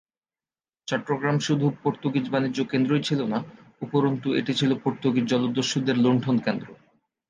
চট্টগ্রাম 0.87 1.37
শুধু 1.39 1.65
পর্তুগিজ 1.83 2.25
বাণিজ্য 2.29 2.59
কেন্দ্রই 2.63 3.03
ছিল 3.03 3.19
না, 3.25 3.39
উপরন্তু 3.81 4.27
এটি 4.35 4.53
ছিল 4.53 4.71
পর্তুগিজ 4.83 5.25
জলদস্যুদের 5.25 5.97
লুণ্ঠনকেন্দ্র। 5.97 6.67